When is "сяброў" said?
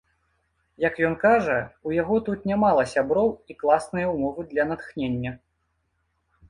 2.95-3.29